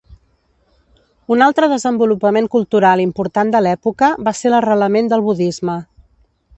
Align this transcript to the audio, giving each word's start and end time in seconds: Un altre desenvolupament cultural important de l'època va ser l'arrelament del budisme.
Un 1.35 1.43
altre 1.47 1.69
desenvolupament 1.73 2.49
cultural 2.57 3.05
important 3.05 3.55
de 3.57 3.63
l'època 3.67 4.13
va 4.29 4.37
ser 4.43 4.57
l'arrelament 4.57 5.15
del 5.15 5.29
budisme. 5.33 5.79